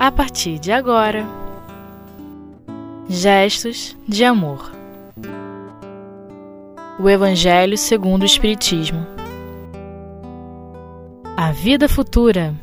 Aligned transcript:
a 0.00 0.10
partir 0.10 0.58
de 0.58 0.72
agora. 0.72 1.26
Gestos 3.06 3.94
de 4.08 4.24
amor. 4.24 4.72
O 6.98 7.06
Evangelho 7.06 7.76
segundo 7.76 8.22
o 8.22 8.24
Espiritismo. 8.24 9.06
A 11.36 11.52
vida 11.52 11.86
futura. 11.86 12.54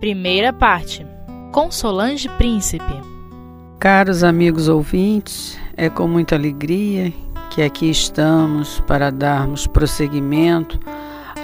Primeira 0.00 0.54
parte. 0.54 1.06
Com 1.52 1.70
Solange 1.70 2.30
Príncipe. 2.30 2.94
Caros 3.78 4.24
amigos 4.24 4.66
ouvintes, 4.66 5.58
é 5.76 5.90
com 5.90 6.08
muita 6.08 6.34
alegria 6.34 7.12
que 7.50 7.60
aqui 7.60 7.90
estamos 7.90 8.80
para 8.86 9.10
darmos 9.10 9.66
prosseguimento 9.66 10.80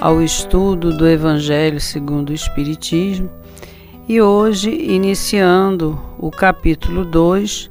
ao 0.00 0.22
estudo 0.22 0.96
do 0.96 1.07
Evangelho 1.07 1.79
segundo 1.79 2.30
o 2.30 2.34
Espiritismo 2.34 3.29
e 4.08 4.20
hoje 4.20 4.70
iniciando 4.70 6.00
o 6.18 6.30
capítulo 6.30 7.04
2, 7.04 7.70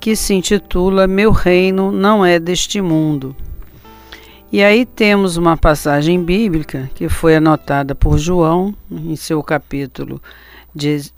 que 0.00 0.16
se 0.16 0.34
intitula 0.34 1.06
Meu 1.06 1.30
Reino 1.30 1.92
não 1.92 2.24
é 2.24 2.38
deste 2.38 2.80
mundo. 2.80 3.36
E 4.50 4.62
aí 4.62 4.86
temos 4.86 5.36
uma 5.36 5.56
passagem 5.56 6.22
bíblica 6.22 6.90
que 6.94 7.08
foi 7.08 7.36
anotada 7.36 7.94
por 7.94 8.18
João 8.18 8.74
em 8.90 9.16
seu 9.16 9.42
capítulo 9.42 10.22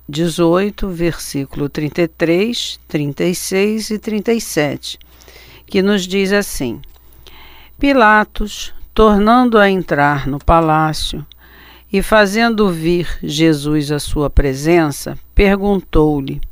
18, 0.08 0.88
versículo 0.88 1.68
33, 1.68 2.80
36 2.88 3.90
e 3.90 3.98
37, 3.98 4.98
que 5.66 5.82
nos 5.82 6.06
diz 6.06 6.32
assim: 6.32 6.80
Pilatos, 7.78 8.74
tornando 8.92 9.58
a 9.58 9.68
entrar 9.70 10.26
no 10.26 10.38
palácio, 10.38 11.24
e 11.96 12.02
fazendo 12.02 12.68
vir 12.70 13.08
Jesus 13.22 13.90
à 13.90 13.98
sua 13.98 14.28
presença, 14.28 15.18
perguntou-lhe: 15.34 16.42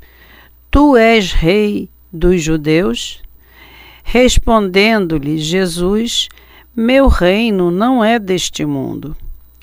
Tu 0.71 0.97
és 0.97 1.31
rei 1.31 1.87
dos 2.11 2.41
judeus? 2.41 3.21
Respondendo-lhe 4.03 5.37
Jesus: 5.37 6.29
Meu 6.75 7.07
reino 7.07 7.69
não 7.69 8.03
é 8.03 8.17
deste 8.17 8.65
mundo. 8.65 9.15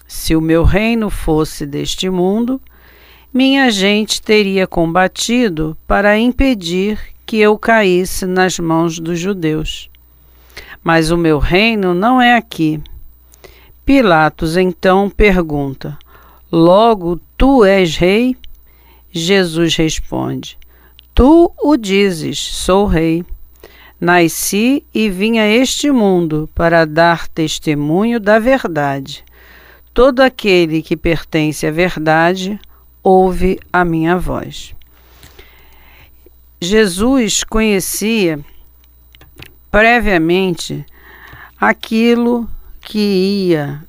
Se 0.06 0.37
o 0.37 0.41
meu 0.41 0.62
reino 0.62 1.11
fosse 1.11 1.67
deste 1.67 2.09
mundo, 2.09 2.61
minha 3.34 3.69
gente 3.69 4.23
teria 4.23 4.69
combatido 4.69 5.77
para 5.84 6.17
impedir 6.17 6.97
que 7.27 7.39
eu 7.39 7.59
caísse 7.59 8.25
nas 8.25 8.56
mãos 8.56 9.01
dos 9.01 9.19
judeus. 9.19 9.91
Mas 10.84 11.11
o 11.11 11.17
meu 11.17 11.41
reino 11.41 11.93
não 11.93 12.23
é 12.23 12.37
aqui. 12.37 12.81
Pilatos 13.95 14.57
então 14.57 15.11
pergunta: 15.11 15.98
Logo 16.51 17.21
tu 17.37 17.62
és 17.62 17.95
rei? 17.95 18.34
Jesus 19.11 19.77
responde: 19.77 20.57
Tu 21.15 21.53
o 21.62 21.77
dizes, 21.77 22.39
sou 22.39 22.87
rei. 22.87 23.23
Nasci 24.01 24.83
e 24.95 25.11
vim 25.11 25.41
a 25.41 25.47
este 25.47 25.91
mundo 25.91 26.49
para 26.55 26.87
dar 26.87 27.29
testemunho 27.29 28.19
da 28.19 28.39
verdade. 28.39 29.23
Todo 29.93 30.21
aquele 30.21 30.81
que 30.81 30.97
pertence 30.97 31.67
à 31.67 31.71
verdade 31.71 32.59
ouve 33.03 33.61
a 33.71 33.84
minha 33.84 34.17
voz. 34.17 34.75
Jesus 36.59 37.45
conhecia 37.45 38.41
previamente 39.71 40.83
aquilo 41.61 42.49
que 42.83 42.98
ia 43.48 43.83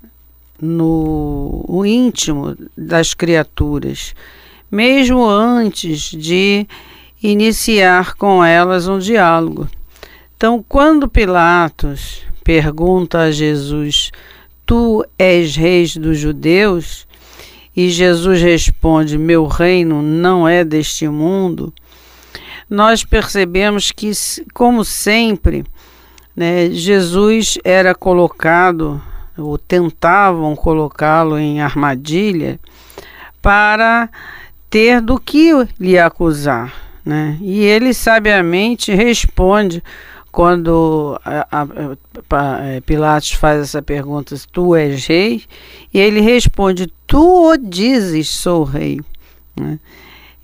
no 0.61 1.83
íntimo 1.85 2.55
das 2.77 3.13
criaturas, 3.13 4.15
mesmo 4.71 5.27
antes 5.27 6.11
de 6.11 6.65
iniciar 7.21 8.15
com 8.15 8.43
elas 8.43 8.87
um 8.87 8.99
diálogo. 8.99 9.67
Então, 10.37 10.63
quando 10.67 11.07
Pilatos 11.07 12.23
pergunta 12.43 13.19
a 13.19 13.31
Jesus: 13.31 14.11
Tu 14.65 15.05
és 15.17 15.55
rei 15.55 15.85
dos 15.99 16.17
judeus? 16.17 17.07
E 17.75 17.89
Jesus 17.89 18.41
responde: 18.41 19.17
Meu 19.17 19.47
reino 19.47 20.01
não 20.01 20.47
é 20.47 20.63
deste 20.63 21.07
mundo. 21.07 21.73
Nós 22.69 23.03
percebemos 23.03 23.91
que, 23.91 24.11
como 24.53 24.85
sempre, 24.85 25.63
né, 26.35 26.69
Jesus 26.71 27.57
era 27.63 27.93
colocado, 27.93 29.01
ou 29.37 29.57
tentavam 29.57 30.55
colocá-lo 30.55 31.37
em 31.37 31.61
armadilha, 31.61 32.59
para 33.41 34.09
ter 34.69 35.01
do 35.01 35.19
que 35.19 35.51
lhe 35.79 35.97
acusar. 35.97 36.73
Né? 37.05 37.37
E 37.41 37.59
ele 37.63 37.93
sabiamente 37.93 38.93
responde 38.93 39.83
quando 40.31 41.19
a, 41.23 41.47
a, 41.51 41.61
a, 41.61 42.65
é, 42.65 42.81
Pilatos 42.81 43.33
faz 43.33 43.61
essa 43.61 43.81
pergunta: 43.81 44.35
Tu 44.51 44.75
és 44.75 45.05
rei? 45.05 45.43
E 45.93 45.99
ele 45.99 46.21
responde: 46.21 46.91
Tu 47.05 47.51
o 47.51 47.57
dizes, 47.57 48.29
sou 48.29 48.63
rei. 48.63 48.99
Né? 49.55 49.77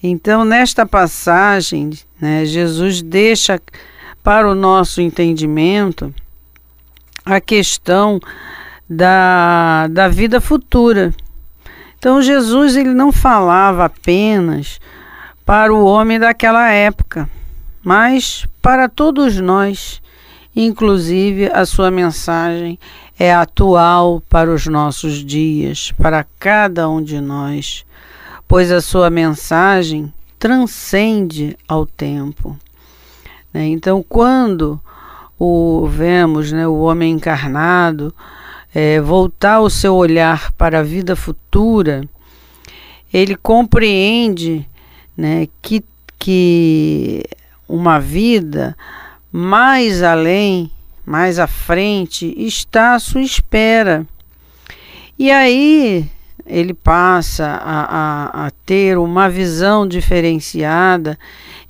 Então, 0.01 0.45
nesta 0.45 0.85
passagem, 0.85 1.89
né, 2.21 2.45
Jesus 2.45 3.01
deixa 3.01 3.59
para 4.29 4.47
o 4.47 4.53
nosso 4.53 5.01
entendimento 5.01 6.13
a 7.25 7.41
questão 7.41 8.19
da, 8.87 9.87
da 9.87 10.07
vida 10.07 10.39
futura. 10.39 11.15
Então 11.97 12.21
Jesus 12.21 12.75
ele 12.75 12.93
não 12.93 13.11
falava 13.11 13.85
apenas 13.85 14.79
para 15.43 15.73
o 15.73 15.83
homem 15.83 16.19
daquela 16.19 16.69
época, 16.69 17.27
mas 17.83 18.45
para 18.61 18.87
todos 18.87 19.37
nós. 19.37 19.99
Inclusive 20.55 21.49
a 21.51 21.65
sua 21.65 21.89
mensagem 21.89 22.77
é 23.17 23.33
atual 23.33 24.21
para 24.29 24.53
os 24.53 24.67
nossos 24.67 25.25
dias, 25.25 25.91
para 25.93 26.23
cada 26.37 26.87
um 26.87 27.01
de 27.01 27.19
nós, 27.19 27.83
pois 28.47 28.71
a 28.71 28.79
sua 28.79 29.09
mensagem 29.09 30.13
transcende 30.37 31.57
ao 31.67 31.87
tempo. 31.87 32.55
Né? 33.53 33.67
Então, 33.67 34.03
quando 34.07 34.79
o 35.37 35.87
vemos 35.87 36.51
né, 36.51 36.67
o 36.67 36.79
homem 36.79 37.13
encarnado 37.13 38.13
é, 38.73 38.99
voltar 38.99 39.61
o 39.61 39.69
seu 39.69 39.95
olhar 39.95 40.51
para 40.53 40.79
a 40.79 40.83
vida 40.83 41.15
futura, 41.15 42.03
ele 43.11 43.35
compreende 43.35 44.67
né, 45.17 45.47
que, 45.61 45.83
que 46.17 47.23
uma 47.67 47.99
vida 47.99 48.75
mais 49.31 50.03
além, 50.03 50.71
mais 51.05 51.39
à 51.39 51.47
frente, 51.47 52.33
está 52.37 52.95
à 52.95 52.99
sua 52.99 53.21
espera. 53.21 54.05
E 55.17 55.31
aí 55.31 56.09
ele 56.49 56.73
passa 56.73 57.45
a, 57.45 57.83
a, 58.43 58.47
a 58.47 58.51
ter 58.65 58.97
uma 58.97 59.29
visão 59.29 59.87
diferenciada 59.87 61.17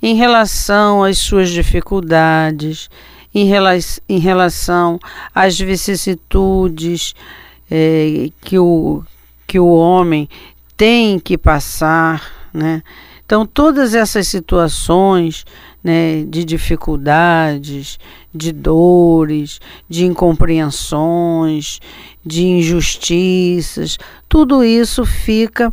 em 0.02 0.14
relação 0.14 1.04
às 1.04 1.18
suas 1.18 1.50
dificuldades, 1.50 2.88
em, 3.34 3.46
rela 3.46 3.72
em 4.08 4.18
relação 4.18 4.98
às 5.34 5.58
vicissitudes 5.58 7.14
é, 7.70 8.30
que, 8.40 8.58
o, 8.58 9.04
que 9.46 9.60
o 9.60 9.68
homem 9.68 10.28
tem 10.76 11.18
que 11.18 11.36
passar, 11.36 12.48
né? 12.52 12.82
Então, 13.30 13.46
todas 13.46 13.94
essas 13.94 14.26
situações 14.26 15.44
né, 15.84 16.24
de 16.24 16.44
dificuldades, 16.44 17.96
de 18.34 18.52
dores, 18.52 19.60
de 19.88 20.06
incompreensões, 20.06 21.80
de 22.24 22.46
injustiças, 22.46 23.98
tudo 24.28 24.62
isso 24.62 25.04
fica 25.04 25.72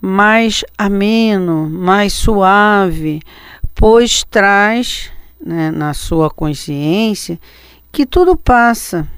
mais 0.00 0.64
ameno, 0.76 1.68
mais 1.68 2.12
suave, 2.12 3.20
pois 3.74 4.24
traz 4.24 5.10
né, 5.44 5.70
na 5.70 5.94
sua 5.94 6.30
consciência 6.30 7.38
que 7.90 8.04
tudo 8.04 8.36
passa 8.36 9.08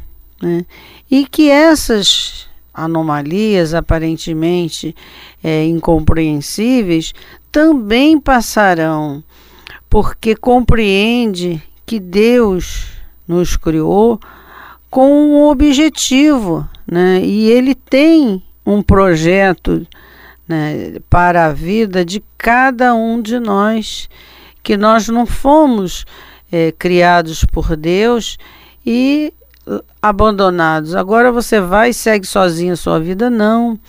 né, 0.41 0.65
e 1.11 1.27
que 1.27 1.51
essas 1.51 2.49
anomalias 2.73 3.75
aparentemente 3.75 4.95
é, 5.43 5.65
incompreensíveis 5.65 7.13
também 7.51 8.21
passarão, 8.21 9.23
porque 9.91 10.37
compreende 10.37 11.61
que 11.89 11.99
Deus 11.99 12.89
nos 13.27 13.57
criou 13.57 14.21
com 14.91 15.11
um 15.11 15.45
objetivo, 15.45 16.69
né? 16.87 17.19
E 17.25 17.51
Ele 17.51 17.75
tem 17.75 18.43
um 18.65 18.83
projeto 18.83 19.87
né, 20.47 20.97
para 21.09 21.47
a 21.47 21.53
vida 21.55 22.05
de 22.05 22.23
cada 22.37 22.95
um 22.95 23.23
de 23.23 23.41
nós, 23.41 24.07
que 24.63 24.77
nós 24.77 25.09
não 25.09 25.25
fomos 25.25 26.05
é, 26.53 26.73
criados 26.73 27.43
por 27.47 27.75
Deus 27.75 28.37
e 28.85 29.33
abandonados. 30.03 30.95
Agora 30.95 31.33
você 31.33 31.59
vai 31.59 31.89
e 31.89 31.95
segue 31.95 32.27
sozinho 32.27 32.75
a 32.75 32.77
sua 32.77 33.01
vida, 33.01 33.31
não. 33.31 33.81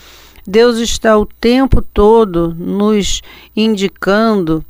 Deus 0.48 0.78
está 0.78 1.18
o 1.18 1.25
tempo 1.25 1.81
todo 1.81 2.56
nos 2.57 3.22
indicando 3.54 4.63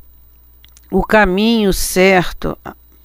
o 0.90 1.04
caminho 1.04 1.72
certo 1.72 2.58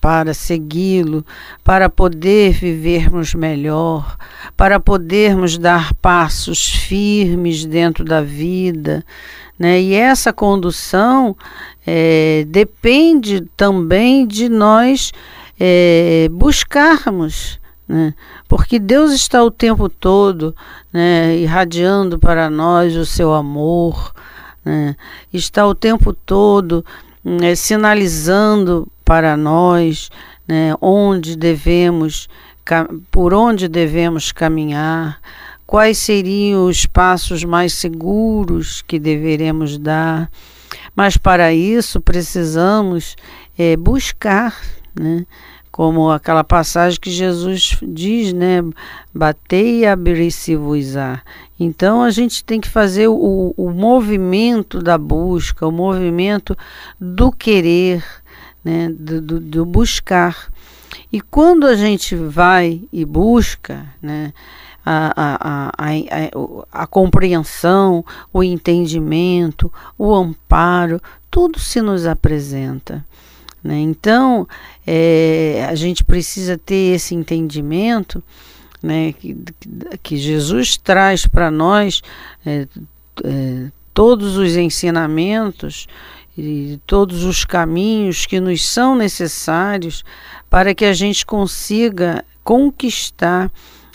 para 0.05 0.35
segui-lo, 0.35 1.25
para 1.63 1.89
poder 1.89 2.51
vivermos 2.51 3.33
melhor, 3.33 4.17
para 4.55 4.79
podermos 4.79 5.57
dar 5.57 5.95
passos 5.95 6.63
firmes 6.63 7.65
dentro 7.65 8.05
da 8.05 8.21
vida. 8.21 9.03
Né? 9.57 9.81
E 9.81 9.95
essa 9.95 10.31
condução 10.31 11.35
é, 11.87 12.45
depende 12.47 13.41
também 13.57 14.27
de 14.27 14.47
nós 14.47 15.11
é, 15.59 16.29
buscarmos. 16.31 17.59
Né? 17.87 18.13
Porque 18.47 18.77
Deus 18.77 19.11
está 19.11 19.43
o 19.43 19.49
tempo 19.49 19.89
todo 19.89 20.55
né, 20.93 21.35
irradiando 21.35 22.19
para 22.19 22.47
nós 22.47 22.95
o 22.95 23.07
seu 23.07 23.33
amor, 23.33 24.13
né? 24.63 24.95
está 25.33 25.65
o 25.65 25.73
tempo 25.73 26.13
todo 26.13 26.85
né, 27.23 27.55
sinalizando 27.55 28.87
para 29.05 29.37
nós 29.37 30.09
né, 30.47 30.73
onde 30.81 31.37
devemos, 31.37 32.27
por 33.11 33.33
onde 33.33 33.67
devemos 33.67 34.31
caminhar, 34.31 35.19
quais 35.65 35.99
seriam 35.99 36.65
os 36.65 36.85
passos 36.85 37.43
mais 37.43 37.73
seguros 37.73 38.81
que 38.81 38.99
deveremos 38.99 39.77
dar. 39.77 40.29
Mas 40.95 41.15
para 41.15 41.53
isso 41.53 42.01
precisamos 42.01 43.15
é, 43.57 43.77
buscar, 43.77 44.59
né? 44.99 45.25
como 45.75 46.09
aquela 46.09 46.41
passagem 46.41 46.97
que 46.97 47.11
Jesus 47.11 47.77
diz, 47.83 48.31
né? 48.31 48.63
Batei 49.13 49.81
e 49.81 49.85
abri-se-vos-á. 49.85 51.21
Então 51.59 52.01
a 52.01 52.09
gente 52.11 52.45
tem 52.45 52.61
que 52.61 52.69
fazer 52.69 53.09
o, 53.09 53.53
o 53.57 53.71
movimento 53.71 54.81
da 54.81 54.97
busca, 54.97 55.67
o 55.67 55.73
movimento 55.73 56.57
do 56.97 57.29
querer, 57.29 58.01
né? 58.65 58.89
do, 58.89 59.21
do, 59.21 59.39
do 59.39 59.65
buscar. 59.65 60.51
E 61.13 61.21
quando 61.21 61.65
a 61.67 61.75
gente 61.75 62.15
vai 62.15 62.81
e 62.91 63.05
busca, 63.05 63.85
né? 64.01 64.33
A, 64.87 65.13
a, 65.15 65.71
a, 65.79 66.83
a, 66.83 66.85
compreensão, 66.85 68.05
o 68.31 68.43
entendimento, 68.43 69.73
o 69.97 70.13
amparo, 70.13 71.01
tudo 71.31 71.59
se 71.59 71.81
nos 71.81 72.05
apresenta. 72.05 73.03
Né? 73.63 73.79
Então, 73.79 74.47
é, 74.85 75.65
a 75.67 75.73
gente 75.73 76.03
precisa 76.03 76.55
ter 76.55 76.93
esse 76.93 77.15
entendimento 77.15 78.23
né, 78.81 79.11
que, 79.13 79.35
que 80.03 80.17
Jesus 80.17 80.77
traz 80.77 81.25
para 81.25 81.49
nós 81.49 82.03
é, 82.45 82.67
é, 83.23 83.71
todos 83.91 84.37
os 84.37 84.55
ensinamentos 84.55 85.87
e 86.37 86.79
todos 86.85 87.23
os 87.23 87.45
caminhos 87.45 88.25
que 88.25 88.39
nos 88.39 88.67
são 88.67 88.95
necessários 88.95 90.03
para 90.49 90.75
que 90.75 90.85
a 90.85 90.93
gente 90.93 91.25
consiga 91.25 92.23
conquistar 92.43 93.49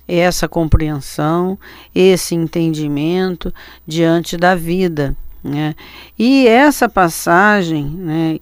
essa 0.09 0.49
compreensão, 0.49 1.59
esse 1.95 2.35
entendimento 2.35 3.53
diante 3.87 4.37
da 4.37 4.55
vida. 4.55 5.15
Né? 5.43 5.75
E 6.19 6.49
essa 6.49 6.89
passagem 6.89 7.85
né, 7.85 8.39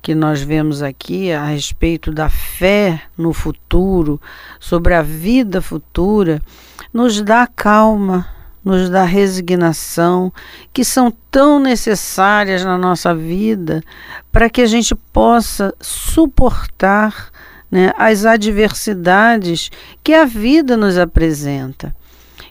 que 0.00 0.14
nós 0.14 0.40
vemos 0.40 0.82
aqui 0.82 1.30
a 1.30 1.44
respeito 1.44 2.10
da 2.10 2.30
fé 2.30 3.02
no 3.16 3.32
futuro, 3.32 4.20
sobre 4.58 4.94
a 4.94 5.02
vida 5.02 5.60
futura, 5.60 6.40
nos 6.92 7.20
dá 7.20 7.46
calma, 7.46 8.26
nos 8.64 8.90
dá 8.90 9.04
resignação, 9.04 10.32
que 10.72 10.84
são 10.84 11.12
tão 11.30 11.58
necessárias 11.58 12.64
na 12.64 12.76
nossa 12.76 13.14
vida 13.14 13.82
para 14.30 14.50
que 14.50 14.60
a 14.60 14.66
gente 14.66 14.94
possa 14.94 15.74
suportar 15.80 17.30
né, 17.70 17.92
as 17.96 18.24
adversidades 18.24 19.70
que 20.02 20.12
a 20.12 20.24
vida 20.24 20.76
nos 20.76 20.98
apresenta. 20.98 21.94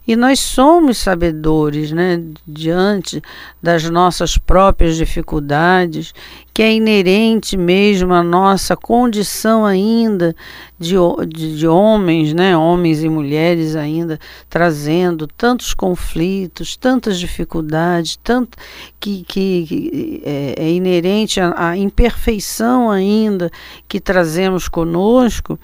E 0.09 0.15
nós 0.15 0.39
somos 0.39 0.97
sabedores, 0.97 1.91
né, 1.91 2.19
diante 2.47 3.21
das 3.61 3.87
nossas 3.91 4.39
próprias 4.39 4.95
dificuldades, 4.95 6.15
que 6.51 6.63
é 6.63 6.73
inerente 6.73 7.55
mesmo 7.55 8.15
à 8.15 8.23
nossa 8.23 8.75
condição 8.75 9.63
ainda 9.63 10.35
de, 10.79 10.95
de, 11.27 11.57
de 11.59 11.67
homens, 11.67 12.33
né, 12.33 12.57
homens 12.57 13.03
e 13.03 13.07
mulheres 13.07 13.75
ainda 13.75 14.19
trazendo 14.49 15.27
tantos 15.27 15.75
conflitos, 15.75 16.75
tantas 16.75 17.19
dificuldades, 17.19 18.17
tanto 18.23 18.57
que, 18.99 19.23
que, 19.23 19.65
que 19.67 20.23
é, 20.25 20.55
é 20.57 20.71
inerente 20.71 21.39
à, 21.39 21.69
à 21.69 21.77
imperfeição 21.77 22.89
ainda 22.89 23.51
que 23.87 23.99
trazemos 23.99 24.67
conosco 24.67 25.59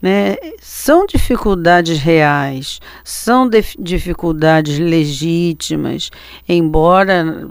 né, 0.00 0.36
são 0.60 1.06
dificuldades 1.06 1.98
reais, 1.98 2.80
são 3.04 3.48
dificuldades 3.78 4.78
legítimas, 4.78 6.10
embora 6.48 7.48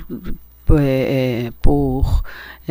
é, 0.71 1.47
é, 1.47 1.51
por 1.61 2.21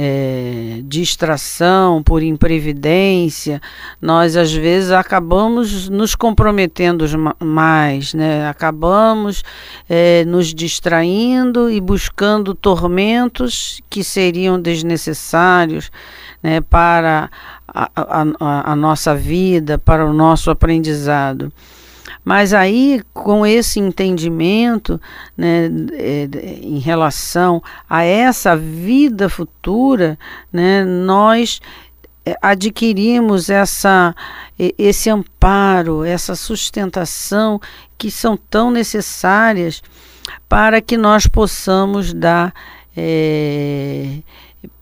é, 0.00 0.80
distração, 0.84 2.00
por 2.04 2.22
imprevidência, 2.22 3.60
nós 4.00 4.36
às 4.36 4.52
vezes 4.52 4.92
acabamos 4.92 5.88
nos 5.88 6.14
comprometendo 6.14 7.04
mais, 7.40 8.14
né? 8.14 8.48
acabamos 8.48 9.42
é, 9.88 10.24
nos 10.24 10.54
distraindo 10.54 11.68
e 11.68 11.80
buscando 11.80 12.54
tormentos 12.54 13.80
que 13.90 14.04
seriam 14.04 14.60
desnecessários 14.60 15.90
né, 16.42 16.60
para 16.60 17.30
a, 17.66 17.90
a, 17.94 18.72
a 18.72 18.76
nossa 18.76 19.14
vida, 19.14 19.78
para 19.78 20.06
o 20.06 20.12
nosso 20.12 20.50
aprendizado. 20.50 21.52
Mas 22.24 22.52
aí, 22.52 23.02
com 23.14 23.46
esse 23.46 23.80
entendimento 23.80 25.00
né, 25.36 25.70
é, 25.92 26.28
em 26.62 26.78
relação 26.78 27.62
a 27.88 28.04
essa 28.04 28.56
vida 28.56 29.28
futura, 29.28 30.18
né, 30.52 30.84
nós 30.84 31.60
é, 32.26 32.36
adquirimos 32.42 33.48
essa, 33.48 34.14
esse 34.58 35.08
amparo, 35.08 36.04
essa 36.04 36.34
sustentação 36.34 37.58
que 37.96 38.10
são 38.10 38.36
tão 38.36 38.70
necessárias 38.70 39.82
para 40.46 40.82
que 40.82 40.96
nós 40.96 41.26
possamos 41.26 42.12
dar 42.12 42.52
é, 42.94 44.18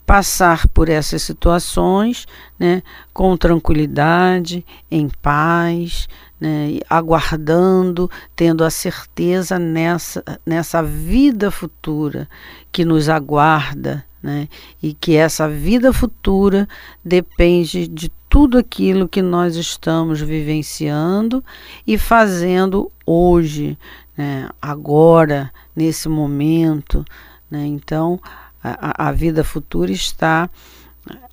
passar 0.07 0.69
por 0.69 0.89
essas 0.89 1.23
situações 1.23 2.27
né, 2.59 2.83
com 3.13 3.37
tranquilidade, 3.37 4.65
em 4.89 5.09
paz, 5.21 6.09
né, 6.41 6.79
aguardando, 6.89 8.09
tendo 8.37 8.63
a 8.63 8.71
certeza 8.71 9.59
nessa, 9.59 10.23
nessa 10.47 10.83
vida 10.83 11.51
futura 11.51 12.29
que 12.71 12.85
nos 12.85 13.09
aguarda, 13.09 14.05
né, 14.23 14.49
e 14.83 14.95
que 14.95 15.17
essa 15.17 15.49
vida 15.49 15.93
futura 15.93 16.69
depende 17.05 17.89
de 17.89 18.11
tudo 18.29 18.59
aquilo 18.59 19.09
que 19.09 19.23
nós 19.23 19.57
estamos 19.57 20.21
vivenciando 20.21 21.45
e 21.87 21.99
fazendo 21.99 22.93
hoje, 23.05 23.77
né, 24.17 24.49
agora, 24.61 25.53
nesse 25.75 26.09
momento. 26.09 27.05
Né, 27.51 27.67
então, 27.67 28.21
a, 28.63 29.09
a 29.09 29.13
vida 29.13 29.45
futura 29.45 29.93
está 29.93 30.51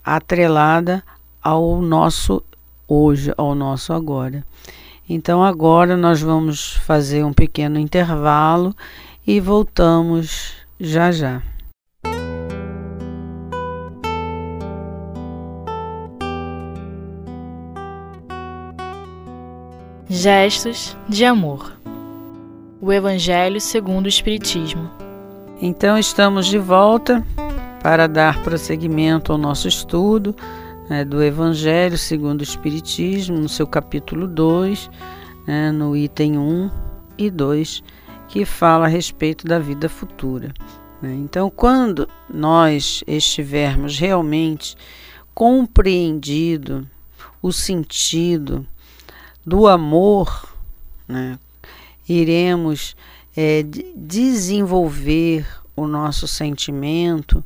atrelada 0.03 1.03
ao 1.41 1.81
nosso 1.81 2.43
hoje, 2.87 3.33
ao 3.37 3.55
nosso 3.55 3.93
agora. 3.93 4.45
Então, 5.07 5.43
agora 5.43 5.97
nós 5.97 6.21
vamos 6.21 6.73
fazer 6.77 7.23
um 7.25 7.33
pequeno 7.33 7.79
intervalo 7.79 8.75
e 9.25 9.39
voltamos 9.39 10.53
já 10.79 11.11
já. 11.11 11.41
Gestos 20.09 20.95
de 21.09 21.25
amor. 21.25 21.77
O 22.79 22.93
Evangelho 22.93 23.59
segundo 23.59 24.05
o 24.05 24.09
Espiritismo. 24.09 25.02
Então 25.65 25.97
estamos 25.97 26.47
de 26.47 26.57
volta 26.57 27.25
para 27.81 28.05
dar 28.05 28.43
prosseguimento 28.43 29.31
ao 29.31 29.37
nosso 29.37 29.65
estudo 29.65 30.35
né, 30.89 31.05
do 31.05 31.23
Evangelho 31.23 31.97
segundo 31.97 32.41
o 32.41 32.43
Espiritismo, 32.43 33.37
no 33.37 33.47
seu 33.47 33.65
capítulo 33.65 34.27
2, 34.27 34.91
né, 35.47 35.71
no 35.71 35.95
item 35.95 36.37
1 36.37 36.69
e 37.17 37.31
2, 37.31 37.81
que 38.27 38.43
fala 38.43 38.87
a 38.87 38.89
respeito 38.89 39.47
da 39.47 39.57
vida 39.57 39.87
futura. 39.87 40.53
Né. 41.01 41.13
Então, 41.13 41.49
quando 41.49 42.09
nós 42.29 43.01
estivermos 43.07 43.97
realmente 43.97 44.75
compreendido 45.33 46.85
o 47.41 47.53
sentido 47.53 48.67
do 49.45 49.65
amor, 49.65 50.45
né, 51.07 51.39
iremos 52.05 52.97
é, 53.35 53.63
desenvolver 53.95 55.45
o 55.75 55.87
nosso 55.87 56.27
sentimento 56.27 57.43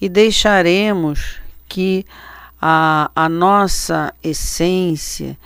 e 0.00 0.08
deixaremos 0.08 1.40
que 1.68 2.04
a, 2.60 3.10
a 3.14 3.28
nossa 3.28 4.12
essência, 4.22 5.38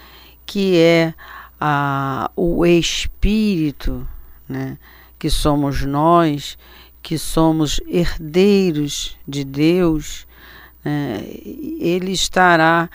que 0.46 0.78
é 0.78 1.14
a, 1.60 2.30
o 2.34 2.64
espírito, 2.66 4.06
né, 4.48 4.78
que 5.18 5.30
somos 5.30 5.84
nós, 5.84 6.58
que 7.02 7.18
somos 7.18 7.80
herdeiros 7.86 9.16
de 9.26 9.44
Deus, 9.44 10.26
né, 10.84 11.22
ele 11.78 12.12
estará 12.12 12.88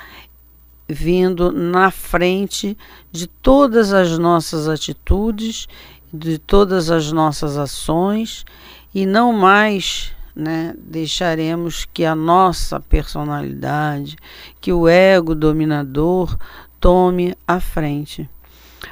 vindo 0.90 1.52
na 1.52 1.92
frente 1.92 2.78
de 3.12 3.28
todas 3.28 3.92
as 3.92 4.18
nossas 4.18 4.68
atitudes, 4.68 5.68
de 6.14 6.38
todas 6.38 6.90
as 6.90 7.12
nossas 7.12 7.58
ações 7.58 8.46
e 8.94 9.06
não 9.06 9.34
mais 9.34 10.12
né, 10.36 10.74
deixaremos 10.78 11.86
que 11.86 12.06
a 12.06 12.16
nossa 12.16 12.80
personalidade, 12.80 14.16
que 14.62 14.72
o 14.72 14.88
ego 14.88 15.34
dominador 15.34 16.38
tome 16.80 17.36
a 17.48 17.60
frente. 17.60 18.30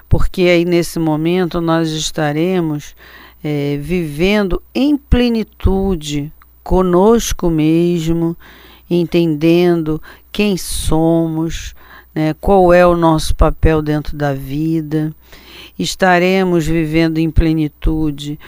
Porque 0.09 0.41
aí 0.43 0.65
nesse 0.65 0.97
momento 0.97 1.61
nós 1.61 1.89
estaremos 1.91 2.95
é, 3.43 3.77
vivendo 3.77 4.61
em 4.73 4.97
plenitude 4.97 6.33
conosco 6.63 7.47
mesmo, 7.49 8.35
entendendo 8.89 10.01
quem 10.31 10.57
somos, 10.57 11.75
né, 12.15 12.33
qual 12.39 12.73
é 12.73 12.87
o 12.87 12.95
nosso 12.95 13.35
papel 13.35 13.81
dentro 13.81 14.15
da 14.15 14.33
vida. 14.33 15.13
Estaremos 15.77 16.65
vivendo 16.65 17.17
em 17.17 17.29
plenitude 17.29 18.39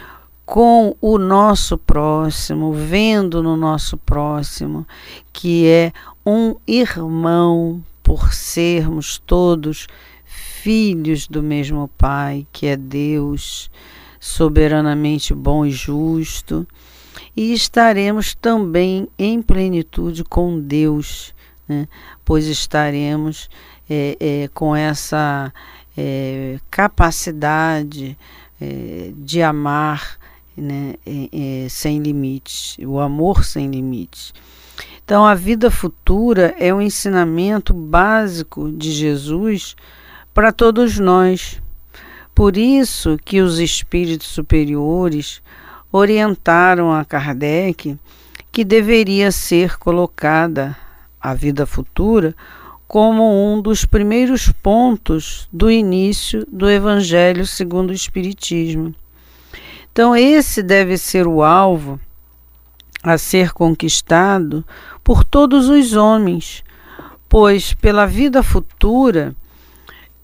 com 0.46 0.96
o 1.02 1.18
nosso 1.18 1.78
próximo, 1.78 2.72
vendo 2.72 3.44
no 3.44 3.58
nosso 3.58 3.98
próximo 3.98 4.88
que 5.34 5.68
é 5.68 5.92
um 6.26 6.56
irmão, 6.66 7.84
por 8.02 8.34
sermos 8.34 9.22
todos 9.26 9.88
filhos 10.24 11.28
do 11.28 11.44
mesmo 11.44 11.90
Pai, 11.98 12.48
que 12.52 12.66
é 12.66 12.78
Deus, 12.78 13.70
soberanamente 14.20 15.34
bom 15.34 15.66
e 15.66 15.72
justo, 15.72 16.66
e 17.36 17.54
estaremos 17.54 18.34
também 18.34 19.08
em 19.20 19.42
plenitude 19.42 20.24
com 20.24 20.60
Deus, 20.60 21.34
né? 21.68 21.88
pois 22.24 22.46
estaremos 22.48 23.50
é, 23.90 24.18
é, 24.20 24.50
com 24.54 24.76
essa 24.76 25.54
é, 25.98 26.60
capacidade 26.70 28.18
é, 28.60 29.12
de 29.16 29.42
amar 29.42 30.18
né, 30.56 30.96
sem 31.70 32.00
limites, 32.00 32.78
o 32.80 33.00
amor 33.00 33.44
sem 33.44 33.70
limites. 33.70 34.34
Então, 35.06 35.26
a 35.26 35.36
vida 35.36 35.72
futura 35.72 36.54
é 36.60 36.74
um 36.74 36.82
ensinamento 36.82 37.74
básico 37.74 38.72
de 38.72 38.92
Jesus 38.92 39.76
para 40.34 40.52
todos 40.52 41.00
nós. 41.00 41.62
Por 42.36 42.58
isso 42.58 43.18
que 43.24 43.40
os 43.40 43.60
espíritos 43.60 44.28
superiores 44.28 45.42
orientaram 45.92 46.92
a 46.92 47.06
Kardec 47.06 47.98
que 48.52 48.66
deveria 48.66 49.32
ser 49.32 49.78
colocada 49.78 50.76
a 51.22 51.34
vida 51.34 51.66
futura 51.66 52.36
como 52.88 53.54
um 53.54 53.62
dos 53.62 53.84
primeiros 53.84 54.50
pontos 54.50 55.48
do 55.52 55.70
início 55.70 56.46
do 56.50 56.70
Evangelho 56.70 57.46
segundo 57.46 57.90
o 57.90 57.94
Espiritismo. 57.94 58.96
Então, 59.92 60.16
esse 60.16 60.64
deve 60.64 60.98
ser 60.98 61.28
o 61.28 61.44
alvo 61.44 62.00
a 63.04 63.18
ser 63.18 63.52
conquistado 63.52 64.66
por 65.04 65.24
todos 65.24 65.70
os 65.70 65.94
homens, 65.94 66.64
pois 67.28 67.74
pela 67.74 68.06
vida 68.06 68.42
futura 68.42 69.36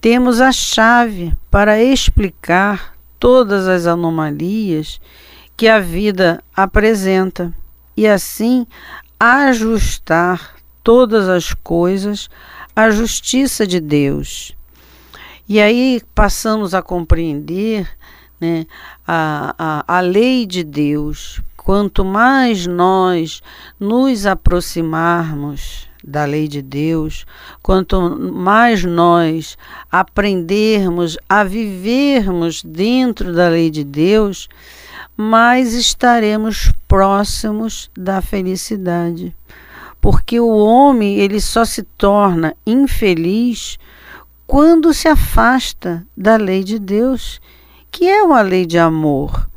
temos 0.00 0.40
a 0.40 0.52
chave 0.52 1.34
para 1.50 1.82
explicar 1.82 2.94
todas 3.18 3.66
as 3.66 3.86
anomalias 3.86 5.00
que 5.56 5.66
a 5.66 5.80
vida 5.80 6.42
apresenta 6.54 7.52
e 7.96 8.06
assim 8.06 8.66
ajustar 9.18 10.53
todas 10.84 11.28
as 11.28 11.54
coisas 11.54 12.28
à 12.76 12.90
justiça 12.90 13.66
de 13.66 13.80
Deus. 13.80 14.54
E 15.48 15.60
aí 15.60 16.00
passamos 16.14 16.74
a 16.74 16.82
compreender 16.82 17.88
né, 18.40 18.66
a, 19.06 19.54
a, 19.58 19.96
a 19.98 20.00
lei 20.00 20.46
de 20.46 20.62
Deus. 20.62 21.40
Quanto 21.56 22.04
mais 22.04 22.66
nós 22.66 23.42
nos 23.80 24.26
aproximarmos 24.26 25.88
da 26.06 26.26
lei 26.26 26.46
de 26.46 26.60
Deus, 26.60 27.24
quanto 27.62 27.98
mais 28.20 28.84
nós 28.84 29.56
aprendermos 29.90 31.16
a 31.26 31.42
vivermos 31.42 32.62
dentro 32.62 33.32
da 33.32 33.48
lei 33.48 33.70
de 33.70 33.82
Deus, 33.82 34.48
mais 35.16 35.72
estaremos 35.72 36.70
próximos 36.86 37.90
da 37.96 38.20
felicidade. 38.20 39.34
Porque 40.04 40.38
o 40.38 40.50
homem, 40.50 41.16
ele 41.18 41.40
só 41.40 41.64
se 41.64 41.82
torna 41.82 42.54
infeliz 42.66 43.78
quando 44.46 44.92
se 44.92 45.08
afasta 45.08 46.06
da 46.14 46.36
lei 46.36 46.62
de 46.62 46.78
Deus 46.78 47.40
que 47.90 48.06
é 48.06 48.22
uma 48.22 48.42
lei 48.42 48.66
de 48.66 48.76
amor? 48.76 49.48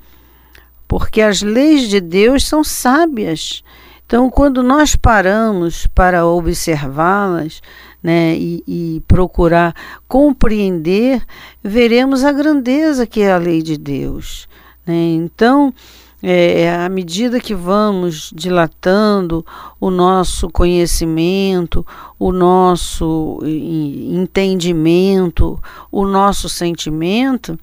Porque 0.88 1.20
as 1.20 1.42
leis 1.42 1.90
de 1.90 2.00
Deus 2.00 2.46
são 2.46 2.64
sábias. 2.64 3.62
Então, 4.06 4.30
quando 4.30 4.64
nós 4.64 4.96
paramos 4.96 5.86
para 5.88 6.26
observá-las 6.26 7.62
né, 8.02 8.34
e, 8.38 8.64
e, 8.66 9.04
procurar 9.06 9.76
compreender, 10.08 11.22
veremos 11.62 12.24
a 12.24 12.32
grandeza 12.32 13.06
que 13.06 13.20
é 13.20 13.34
a 13.34 13.38
lei 13.38 13.62
de 13.62 13.78
Deus. 13.78 14.48
Né? 14.86 14.96
Então, 14.96 15.74
é, 16.22 16.62
é 16.62 16.76
à 16.76 16.90
medida 16.90 17.40
que 17.40 17.54
vamos 17.54 18.32
dilatando 18.34 19.46
o 19.80 19.90
nosso 19.90 20.50
conhecimento, 20.50 21.86
o 22.18 22.32
nosso 22.32 23.40
entendimento, 23.44 25.60
o 25.92 26.06
nosso 26.06 26.50
sentimento, 26.50 27.58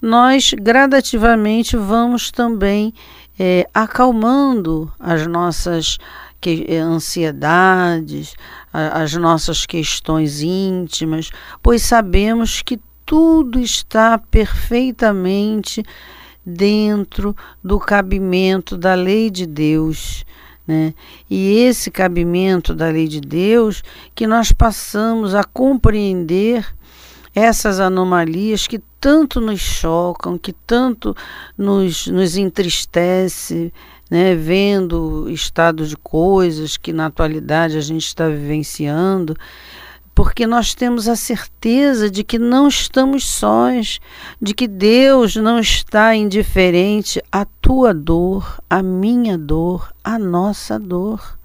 nós 0.00 0.52
gradativamente 0.54 1.76
vamos 1.76 2.30
também 2.30 2.94
é, 3.38 3.66
acalmando 3.72 4.92
as 4.98 5.26
nossas 5.26 5.98
que, 6.40 6.64
é, 6.68 6.78
ansiedades, 6.78 8.34
a, 8.72 9.02
as 9.02 9.14
nossas 9.14 9.66
questões 9.66 10.40
íntimas, 10.40 11.30
pois 11.62 11.82
sabemos 11.82 12.62
que 12.62 12.80
tudo 13.04 13.58
está 13.58 14.18
perfeitamente 14.18 15.82
dentro 16.44 17.36
do 17.62 17.78
cabimento 17.78 18.76
da 18.76 18.94
lei 18.94 19.30
de 19.30 19.46
Deus. 19.46 20.24
Né? 20.66 20.94
E 21.28 21.58
esse 21.58 21.90
cabimento 21.90 22.74
da 22.74 22.88
lei 22.88 23.08
de 23.08 23.20
Deus 23.20 23.82
que 24.14 24.26
nós 24.26 24.52
passamos 24.52 25.34
a 25.34 25.44
compreender 25.44 26.66
essas 27.34 27.78
anomalias 27.80 28.66
que 28.66 28.80
tanto 29.00 29.40
nos 29.40 29.60
chocam, 29.60 30.36
que 30.36 30.52
tanto 30.52 31.16
nos, 31.56 32.06
nos 32.06 32.36
entristece, 32.36 33.72
né, 34.10 34.34
vendo 34.34 35.24
o 35.24 35.30
estado 35.30 35.86
de 35.86 35.96
coisas 35.96 36.76
que 36.76 36.92
na 36.92 37.06
atualidade 37.06 37.78
a 37.78 37.80
gente 37.80 38.06
está 38.06 38.28
vivenciando, 38.28 39.36
porque 40.22 40.46
nós 40.46 40.74
temos 40.74 41.08
a 41.08 41.16
certeza 41.16 42.10
de 42.10 42.22
que 42.22 42.38
não 42.38 42.68
estamos 42.68 43.26
sós, 43.26 43.98
de 44.38 44.52
que 44.52 44.68
Deus 44.68 45.34
não 45.34 45.58
está 45.58 46.14
indiferente 46.14 47.22
à 47.32 47.46
tua 47.46 47.94
dor, 47.94 48.60
à 48.68 48.82
minha 48.82 49.38
dor, 49.38 49.90
à 50.04 50.18
nossa 50.18 50.78
dor. 50.78 51.38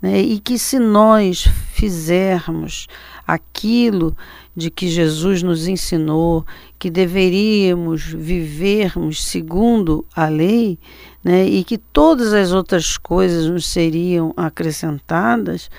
Né? 0.00 0.20
E 0.20 0.38
que 0.38 0.56
se 0.56 0.78
nós 0.78 1.48
fizermos 1.72 2.86
aquilo 3.26 4.16
de 4.54 4.70
que 4.70 4.86
Jesus 4.86 5.42
nos 5.42 5.66
ensinou, 5.66 6.46
que 6.78 6.90
deveríamos 6.90 8.04
vivermos 8.04 9.24
segundo 9.24 10.06
a 10.14 10.28
lei, 10.28 10.78
né, 11.24 11.46
e 11.46 11.64
que 11.64 11.78
todas 11.78 12.32
as 12.32 12.52
outras 12.52 12.96
coisas 12.96 13.46
nos 13.46 13.66
seriam 13.66 14.32
acrescentadas, 14.36 15.70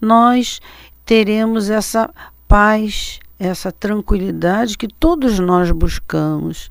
nós 0.00 0.60
teremos 1.06 1.70
essa 1.70 2.10
paz, 2.46 3.20
essa 3.38 3.72
tranquilidade 3.72 4.76
que 4.76 4.88
todos 4.88 5.38
nós 5.38 5.70
buscamos. 5.70 6.68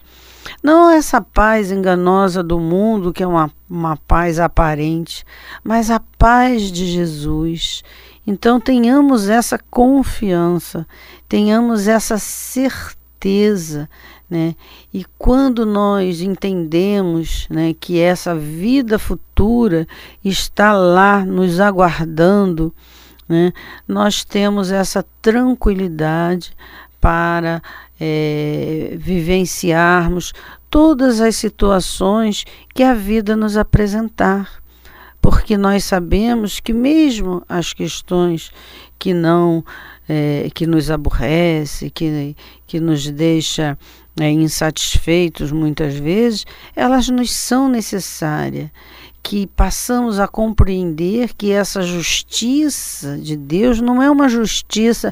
Não 0.62 0.92
essa 0.92 1.20
paz 1.20 1.72
enganosa 1.72 2.44
do 2.44 2.60
mundo, 2.60 3.12
que 3.12 3.24
é 3.24 3.28
uma, 3.28 3.50
uma 3.68 3.98
paz 3.98 4.40
aparente, 4.40 5.26
mas 5.64 5.90
a 5.90 6.00
paz 6.00 6.72
de 6.72 6.86
Jesus 6.86 7.84
então 8.28 8.60
tenhamos 8.60 9.30
essa 9.30 9.60
confiança, 9.70 10.88
tenhamos 11.28 11.88
essa 11.88 12.18
certeza 12.18 13.88
né? 14.30 14.56
E 14.94 15.06
quando 15.18 15.66
nós 15.66 16.22
entendemos, 16.22 17.48
né, 17.50 17.76
que 17.80 18.00
essa 18.00 18.36
vida 18.36 18.98
futura 18.98 19.88
está 20.24 20.74
lá 20.74 21.24
nos 21.24 21.60
aguardando, 21.60 22.74
né, 23.28 23.52
nós 23.88 24.24
temos 24.24 24.72
essa 24.72 25.04
tranquilidade 25.22 26.52
para 27.00 27.62
é, 28.00 28.96
vivenciarmos 28.98 30.34
todas 30.70 31.22
as 31.22 31.36
situações 31.36 32.44
que 32.74 32.84
a 32.84 32.94
vida 32.94 33.36
nos 33.36 33.58
apresentar 33.58 34.64
porque 35.26 35.58
nós 35.58 35.84
sabemos 35.86 36.60
que 36.60 36.72
mesmo 36.72 37.42
as 37.50 37.74
questões 37.74 38.52
que 39.00 39.12
não 39.12 39.66
é, 40.08 40.52
que 40.54 40.68
nos 40.68 40.92
aborrece, 40.92 41.90
que, 41.90 42.38
que 42.68 42.80
nos 42.80 43.10
deixa 43.10 43.76
é, 44.20 44.30
insatisfeitos 44.30 45.52
muitas 45.52 45.96
vezes, 45.96 46.46
elas 46.76 47.10
nos 47.10 47.32
são 47.32 47.68
necessárias. 47.68 48.70
Que 49.26 49.48
passamos 49.48 50.20
a 50.20 50.28
compreender 50.28 51.34
que 51.34 51.52
essa 51.52 51.82
justiça 51.82 53.18
de 53.18 53.36
Deus 53.36 53.82
não 53.82 54.00
é 54.00 54.10
uma 54.10 54.30
justiça 54.30 55.12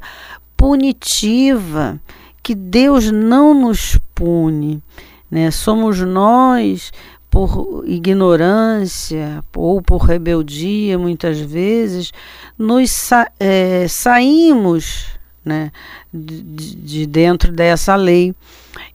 punitiva, 0.55 1.99
que 2.43 2.53
Deus 2.53 3.11
não 3.11 3.55
nos 3.55 3.97
pune. 4.13 4.83
Né? 5.31 5.49
Somos 5.49 5.99
nós 5.99 6.91
por 7.27 7.83
ignorância 7.87 9.43
ou 9.55 9.81
por 9.81 10.03
rebeldia, 10.03 10.99
muitas 10.99 11.39
vezes, 11.39 12.11
nos 12.55 12.91
sa 12.91 13.31
é, 13.39 13.87
saímos 13.87 15.07
né, 15.43 15.71
de, 16.13 16.75
de, 16.75 17.07
dentro 17.07 17.51
dessa 17.51 17.95
lei. 17.95 18.35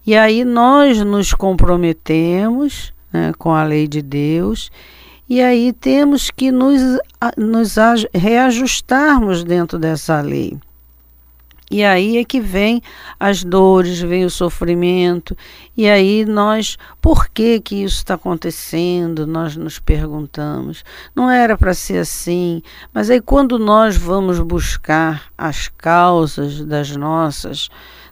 E 0.07 0.17
aí 0.17 0.45
nós 0.45 1.03
nos 1.03 1.35
comprometemos 1.35 2.93
né, 3.13 3.33
com 3.37 3.51
a 3.51 3.65
lei 3.65 3.89
de 3.89 4.01
Deus, 4.01 4.71
e 5.29 5.43
aí 5.43 5.73
temos 5.73 6.31
que 6.31 6.51
nos, 6.51 6.81
nos 7.37 7.77
reajustarmos 8.15 9.45
dentro 9.45 9.79
dessa 9.79 10.21
lei. 10.21 10.59
E 11.71 11.85
aí 11.85 12.17
é 12.17 12.25
que 12.25 12.41
vem 12.41 12.83
as 13.21 13.45
dores, 13.45 14.01
vem 14.01 14.25
o 14.25 14.31
sofrimento. 14.31 15.37
E 15.77 15.87
aí 15.87 16.25
nós, 16.25 16.79
por 17.01 17.29
que 17.29 17.61
que 17.61 17.83
isso 17.85 17.97
está 17.97 18.15
acontecendo? 18.15 19.27
Nós 19.27 19.55
nos 19.55 19.79
perguntamos. 19.79 20.83
Não 21.15 21.31
era 21.31 21.59
para 21.59 21.75
ser 21.75 21.99
assim. 21.99 22.63
Mas 22.93 23.11
aí 23.11 23.21
quando 23.21 23.59
nós 23.59 23.99
vamos 23.99 24.41
buscar 24.41 25.25
as 25.37 25.69
causas 25.69 26.65
das 26.65 26.97
nossas 26.97 27.69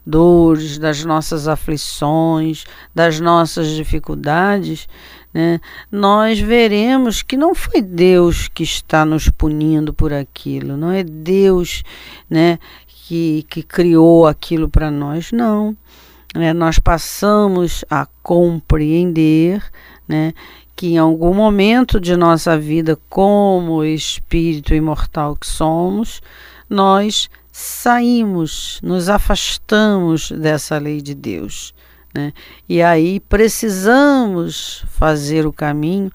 dores, 0.07 0.79
das 0.79 1.03
nossas 1.03 1.49
aflições, 1.49 2.65
das 2.95 3.19
nossas 3.19 3.69
dificuldades, 3.69 4.87
né, 5.37 5.61
nós 5.93 6.41
veremos 6.41 7.21
que 7.21 7.37
não 7.37 7.55
foi 7.55 7.83
Deus 7.83 8.49
que 8.49 8.63
está 8.63 9.05
nos 9.05 9.29
punindo 9.29 9.93
por 9.93 10.11
aquilo, 10.11 10.79
não 10.79 10.91
é 10.91 11.05
Deus 11.05 11.83
né, 12.31 12.59
que, 12.87 13.45
que 13.51 13.63
criou 13.63 14.27
aquilo 14.27 14.67
para 14.67 14.91
nós, 14.91 15.33
não. 15.33 15.77
Né? 16.35 16.55
Nós 16.55 16.79
passamos 16.79 17.85
a 17.91 18.07
compreender 18.23 19.63
né, 20.09 20.33
que 20.75 20.95
em 20.95 20.97
algum 20.97 21.35
momento 21.35 22.01
de 22.01 22.17
nossa 22.17 22.59
vida, 22.59 22.99
como 23.07 23.85
espírito 23.85 24.73
imortal 24.73 25.37
que 25.37 25.47
somos, 25.47 26.23
nós 26.67 27.29
saímos, 27.53 28.81
nos 28.83 29.11
afastamos 29.11 30.31
dessa 30.31 30.79
lei 30.79 31.03
de 31.03 31.15
Deus. 31.15 31.75
Né? 32.17 32.33
E 32.67 32.81
aí 32.81 33.21
precisamos 33.21 34.83
fazer 34.89 35.47
o 35.47 35.53
caminho 35.53 36.11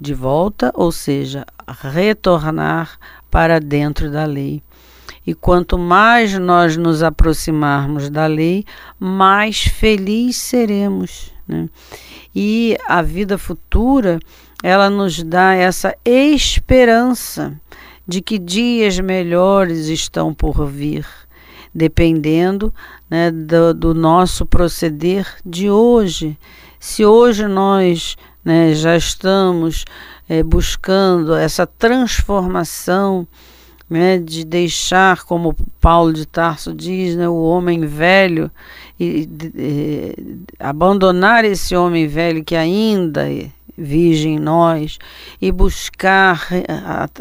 de 0.00 0.14
volta, 0.14 0.70
ou 0.72 0.92
seja, 0.92 1.44
retornar 1.66 2.96
para 3.28 3.58
dentro 3.58 4.08
da 4.08 4.24
lei. 4.24 4.62
E 5.26 5.34
quanto 5.34 5.76
mais 5.76 6.38
nós 6.38 6.76
nos 6.76 7.02
aproximarmos 7.02 8.08
da 8.08 8.26
lei, 8.26 8.64
mais 9.00 9.62
felizes 9.62 10.36
seremos. 10.36 11.32
Né? 11.46 11.68
E 12.32 12.78
a 12.86 13.02
vida 13.02 13.36
futura, 13.36 14.20
ela 14.62 14.88
nos 14.88 15.24
dá 15.24 15.54
essa 15.54 15.92
esperança 16.04 17.52
de 18.06 18.20
que 18.20 18.38
dias 18.38 19.00
melhores 19.00 19.86
estão 19.86 20.32
por 20.32 20.66
vir, 20.66 21.06
dependendo 21.74 22.72
né, 23.12 23.30
do, 23.30 23.74
do, 23.74 23.92
nosso 23.92 24.46
proceder 24.46 25.26
de 25.44 25.68
hoje. 25.68 26.38
Se 26.80 27.04
hoje 27.04 27.46
nós 27.46 28.16
né, 28.42 28.72
já 28.72 28.96
estamos 28.96 29.84
é, 30.26 30.42
buscando 30.42 31.34
essa 31.34 31.66
transformação, 31.66 33.28
né, 33.88 34.16
de 34.16 34.46
deixar, 34.46 35.24
como 35.24 35.54
Paulo 35.78 36.14
de 36.14 36.24
Tarso 36.24 36.72
diz, 36.72 37.14
né, 37.14 37.28
o 37.28 37.42
homem 37.42 37.84
velho, 37.84 38.50
e, 38.98 39.28
abandonar 40.58 41.44
esse 41.44 41.76
homem 41.76 42.06
velho 42.06 42.42
que 42.42 42.56
ainda 42.56 43.28
vive 43.76 44.28
em 44.28 44.38
nós 44.38 44.98
e 45.40 45.50
buscar 45.50 46.48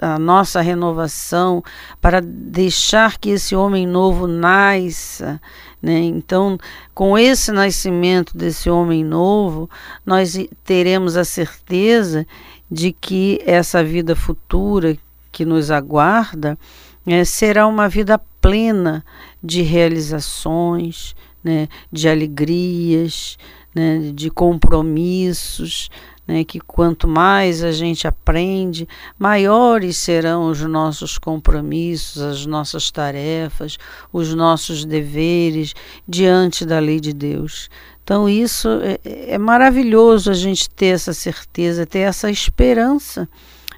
a, 0.02 0.14
a, 0.14 0.20
nossa 0.20 0.62
renovação 0.62 1.64
para 2.00 2.22
deixar 2.22 3.18
que 3.18 3.32
esse 3.32 3.56
homem 3.56 3.88
novo 3.88 4.28
nasça. 4.28 5.42
Né? 5.82 6.00
Então, 6.00 6.58
com 6.94 7.17
esse 7.17 7.52
nascimento 7.52 8.38
desse 8.38 8.70
homem 8.70 9.04
novo, 9.04 9.70
nós 10.06 10.38
teremos 10.63 11.17
a 11.17 11.24
certeza 11.24 12.26
de 12.70 12.91
que 12.91 13.41
essa 13.46 13.84
vida 13.84 14.15
futura 14.15 14.96
que 15.32 15.44
nos 15.44 15.72
aguarda 15.72 16.58
é, 17.06 17.24
será 17.26 17.65
uma 17.65 17.89
vida 17.89 18.20
plena 18.39 19.04
de 19.41 19.62
realizações, 19.62 21.15
né, 21.44 21.67
de 21.91 22.08
alegrias, 22.08 23.38
né, 23.74 24.12
de 24.13 24.30
compromissos, 24.30 25.89
né, 26.28 26.44
que 26.44 26.60
quanto 26.60 27.08
mais 27.08 27.64
a 27.64 27.72
gente 27.72 28.08
aprende, 28.08 28.88
maiores 29.18 29.98
serão 29.98 30.50
os 30.50 30.62
nossos 30.62 31.18
compromissos, 31.18 32.22
as 32.22 32.46
nossas 32.46 32.92
tarefas, 32.92 33.78
os 34.12 34.34
nossos 34.34 34.86
deveres 34.86 35.74
diante 36.08 36.66
da 36.66 36.80
lei 36.80 37.00
de 37.00 37.14
Deus. 37.14 37.70
Então, 38.04 38.28
isso 38.28 38.68
é, 38.82 39.00
é 39.34 39.38
maravilhoso 39.38 40.32
a 40.32 40.34
gente 40.34 40.70
ter 40.70 40.88
essa 40.88 41.14
certeza, 41.14 41.86
ter 41.86 42.00
essa 42.00 42.30
esperança 42.30 43.28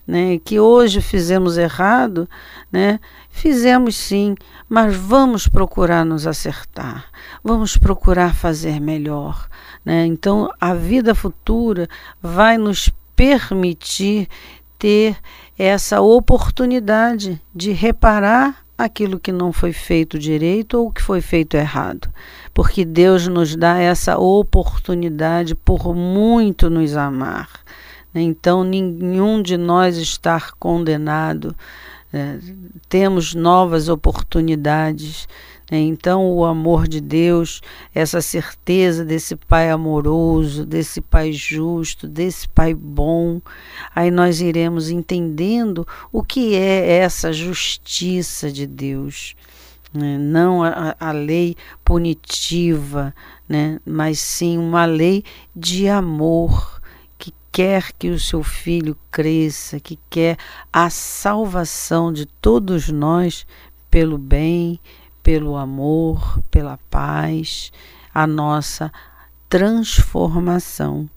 né, 0.06 0.38
que 0.38 0.60
hoje 0.60 1.02
fizemos 1.02 1.58
errado, 1.58 2.30
né, 2.72 3.00
fizemos 3.30 3.96
sim, 3.96 4.36
mas 4.68 4.96
vamos 4.96 5.48
procurar 5.48 6.06
nos 6.06 6.28
acertar, 6.28 7.06
vamos 7.44 7.78
procurar 7.78 8.36
fazer 8.36 8.80
melhor. 8.80 9.48
Né? 9.84 10.06
Então, 10.06 10.50
a 10.60 10.74
vida 10.74 11.16
futura 11.16 11.88
vai 12.22 12.58
nos 12.58 12.92
permitir 13.16 14.28
ter 14.78 15.18
essa 15.58 16.02
oportunidade 16.02 17.42
de 17.56 17.72
reparar 17.72 18.64
aquilo 18.78 19.20
que 19.20 19.32
não 19.32 19.54
foi 19.54 19.72
feito 19.72 20.20
direito 20.20 20.78
ou 20.78 20.92
que 20.92 21.02
foi 21.02 21.22
feito 21.22 21.56
errado. 21.56 22.10
Porque 22.54 22.84
Deus 22.84 23.28
nos 23.28 23.56
dá 23.56 23.78
essa 23.78 24.18
oportunidade 24.18 25.56
por 25.56 25.96
muito 25.96 26.70
nos 26.70 26.96
amar. 26.98 27.50
Né? 28.14 28.22
Então, 28.22 28.64
nenhum 28.64 29.42
de 29.42 29.58
nós 29.58 29.98
está 29.98 30.40
condenado. 30.60 31.56
É, 32.12 32.38
temos 32.88 33.34
novas 33.34 33.90
oportunidades. 33.90 35.28
Né? 35.72 35.80
Então, 35.80 36.32
o 36.32 36.46
amor 36.46 36.88
de 36.88 37.02
Deus, 37.02 37.62
essa 37.94 38.22
certeza 38.22 39.04
desse 39.04 39.36
Pai 39.36 39.72
amoroso, 39.72 40.66
desse 40.66 41.02
Pai 41.02 41.32
justo, 41.32 42.08
desse 42.08 42.48
Pai 42.48 42.74
bom, 42.74 43.42
aí 43.96 44.12
nós 44.12 44.42
iremos 44.42 44.90
entendendo 44.92 45.88
o 46.12 46.22
que 46.22 46.56
é 46.56 46.98
essa 46.98 47.34
justiça 47.34 48.52
de 48.52 48.68
Deus. 48.68 49.36
Né? 49.92 50.18
Não 50.20 50.64
a, 50.64 50.96
a 51.00 51.12
lei 51.12 51.56
punitiva, 51.84 53.14
né? 53.50 53.80
mas 53.86 54.20
sim 54.20 54.58
uma 54.58 54.86
lei 54.86 55.24
de 55.56 55.88
amor 55.88 56.83
quer 57.54 57.94
que 57.94 58.10
o 58.10 58.20
seu 58.20 58.42
filho 58.42 58.98
cresça, 59.12 59.80
que 59.80 60.00
quer 60.10 60.38
a 60.74 60.90
salvação 60.90 62.12
de 62.12 62.26
todos 62.26 62.90
nós 62.90 63.46
pelo 63.92 64.18
bem, 64.18 64.80
pelo 65.22 65.56
amor, 65.56 66.42
pela 66.50 66.80
paz, 66.90 67.72
a 68.12 68.26
nossa 68.26 68.92
transformação. 69.48 71.08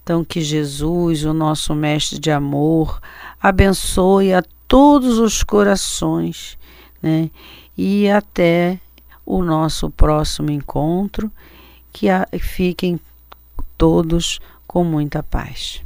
Então, 0.00 0.24
que 0.24 0.40
Jesus, 0.40 1.24
o 1.24 1.34
nosso 1.34 1.74
Mestre 1.74 2.20
de 2.20 2.30
amor, 2.30 3.00
abençoe 3.42 4.32
a 4.32 4.44
todos 4.68 5.18
os 5.18 5.42
corações, 5.42 6.56
né? 7.02 7.30
E 7.76 8.08
até 8.08 8.78
o 9.26 9.42
nosso 9.42 9.90
próximo 9.90 10.52
encontro 10.52 11.32
que 11.92 12.06
fiquem 12.38 13.00
todos 13.76 14.38
com 14.74 14.82
muita 14.82 15.22
paz. 15.22 15.84